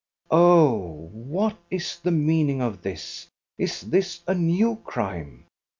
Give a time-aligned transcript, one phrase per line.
[0.31, 1.11] "Oh!
[1.13, 3.27] what is the meaning of this}
[3.59, 5.45] Is this a new crime.?